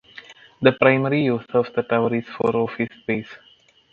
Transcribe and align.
The 0.63 0.71
primary 0.71 1.25
use 1.25 1.45
of 1.53 1.67
the 1.75 1.83
towers 1.83 2.13
is 2.13 2.25
for 2.27 2.47
office 2.55 2.89
space. 3.03 3.29